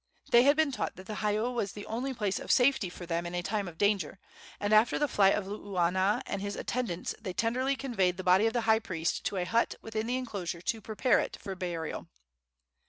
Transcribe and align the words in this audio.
They 0.31 0.41
had 0.41 0.57
been 0.57 0.71
taught 0.71 0.95
that 0.95 1.05
the 1.05 1.17
heiau 1.17 1.51
was 1.53 1.73
the 1.73 1.85
only 1.85 2.11
place 2.11 2.39
of 2.39 2.51
safety 2.51 2.89
for 2.89 3.05
them 3.05 3.27
in 3.27 3.35
a 3.35 3.43
time 3.43 3.67
of 3.67 3.77
danger, 3.77 4.17
and 4.59 4.73
after 4.73 4.97
the 4.97 5.07
flight 5.07 5.35
of 5.35 5.45
Luuana 5.45 6.23
and 6.25 6.41
his 6.41 6.55
attendants 6.55 7.13
they 7.21 7.33
tenderly 7.33 7.75
conveyed 7.75 8.17
the 8.17 8.23
body 8.23 8.47
of 8.47 8.53
the 8.53 8.61
high 8.61 8.79
priest 8.79 9.23
to 9.25 9.37
a 9.37 9.45
hut 9.45 9.75
within 9.83 10.07
the 10.07 10.17
enclosure 10.17 10.61
to 10.61 10.81
prepare 10.81 11.19
it 11.19 11.37
for 11.39 11.53
burial. 11.53 12.07